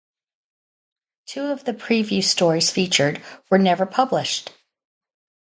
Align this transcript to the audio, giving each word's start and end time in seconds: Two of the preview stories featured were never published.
Two 1.27 1.43
of 1.43 1.63
the 1.65 1.73
preview 1.75 2.23
stories 2.23 2.71
featured 2.71 3.21
were 3.51 3.59
never 3.59 3.85
published. 3.85 4.51